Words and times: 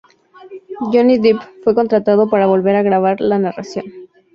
Johnny 0.91 1.19
Depp 1.19 1.43
fue 1.63 1.75
contratado 1.75 2.27
para 2.27 2.47
volver 2.47 2.75
a 2.75 2.81
grabar 2.81 3.21
la 3.21 3.37
narración. 3.37 3.85